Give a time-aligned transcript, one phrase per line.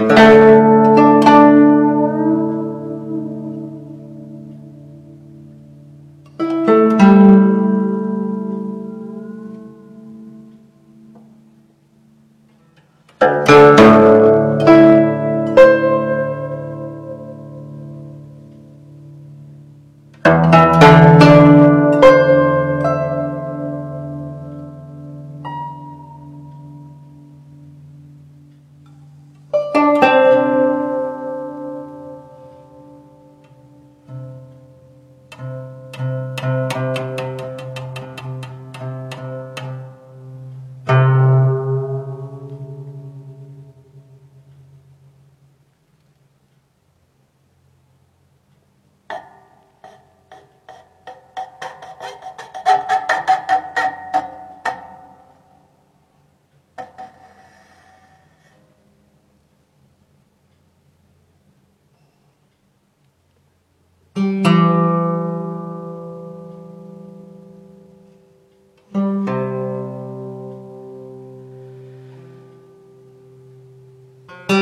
[0.00, 0.40] Thank uh you.
[13.20, 13.59] -huh.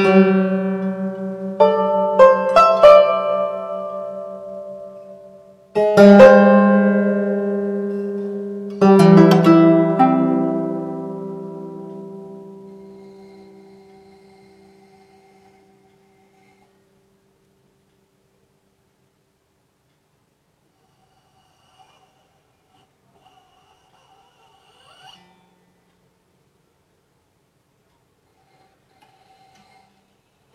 [0.08, 0.38] thank
[5.98, 6.17] you.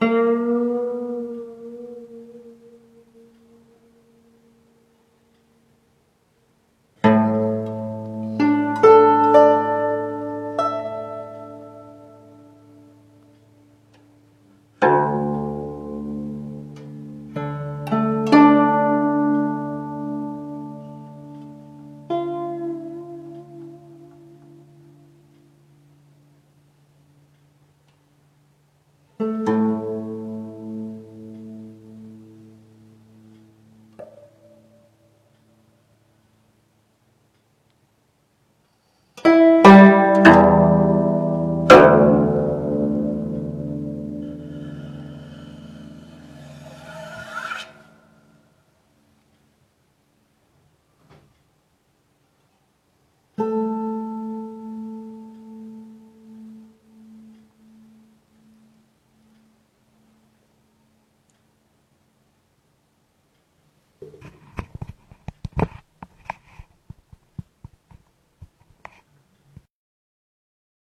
[0.03, 0.62] Música